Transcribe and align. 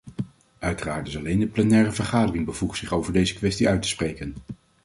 Uiteraard 0.59 1.07
is 1.07 1.17
alleen 1.17 1.39
de 1.39 1.47
plenaire 1.47 1.91
vergadering 1.91 2.45
bevoegd 2.45 2.77
zich 2.77 2.93
over 2.93 3.13
deze 3.13 3.33
kwestie 3.35 3.67
uit 3.67 3.81
te 3.81 3.87
spreken. 3.87 4.35